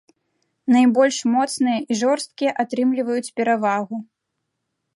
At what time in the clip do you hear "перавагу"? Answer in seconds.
3.41-3.97